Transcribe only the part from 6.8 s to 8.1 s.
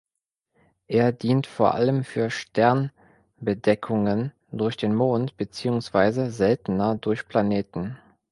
durch Planeten.